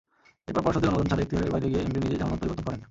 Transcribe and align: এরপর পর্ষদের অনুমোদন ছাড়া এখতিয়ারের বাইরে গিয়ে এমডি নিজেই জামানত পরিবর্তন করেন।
এরপর 0.47 0.63
পর্ষদের 0.65 0.89
অনুমোদন 0.89 1.09
ছাড়া 1.09 1.23
এখতিয়ারের 1.23 1.53
বাইরে 1.53 1.67
গিয়ে 1.71 1.81
এমডি 1.83 1.99
নিজেই 2.01 2.19
জামানত 2.21 2.39
পরিবর্তন 2.41 2.65
করেন। 2.67 2.79